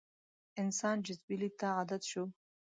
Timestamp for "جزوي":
1.05-1.35